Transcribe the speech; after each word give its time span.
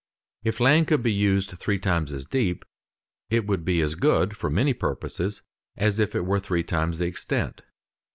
If 0.43 0.59
land 0.59 0.87
could 0.87 1.03
be 1.03 1.13
used 1.13 1.51
three 1.59 1.77
times 1.77 2.11
as 2.11 2.25
deep, 2.25 2.65
it 3.29 3.45
would 3.45 3.63
be 3.63 3.81
as 3.81 3.93
good 3.93 4.35
for 4.35 4.49
many 4.49 4.73
purposes 4.73 5.43
as 5.77 5.99
if 5.99 6.15
it 6.15 6.25
were 6.25 6.37
of 6.37 6.43
three 6.43 6.63
times 6.63 6.97
the 6.97 7.05
extent. 7.05 7.61